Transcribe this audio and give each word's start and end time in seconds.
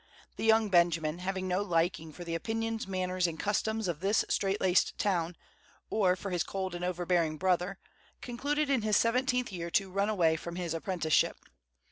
The 0.35 0.43
young 0.45 0.69
Benjamin, 0.71 1.19
having 1.19 1.47
no 1.47 1.61
liking 1.61 2.11
for 2.11 2.23
the 2.23 2.33
opinions, 2.33 2.87
manners, 2.87 3.27
and 3.27 3.39
customs 3.39 3.87
of 3.87 3.99
this 3.99 4.25
strait 4.29 4.59
laced 4.59 4.97
town, 4.97 5.35
or 5.91 6.15
for 6.15 6.31
his 6.31 6.43
cold 6.43 6.73
and 6.73 6.83
overbearing 6.83 7.37
brother, 7.37 7.77
concluded 8.19 8.67
in 8.67 8.81
his 8.81 8.97
seventeenth 8.97 9.51
year 9.51 9.69
to 9.69 9.91
run 9.91 10.09
away 10.09 10.37
from 10.37 10.55
his 10.55 10.73
apprenticeship. 10.73 11.37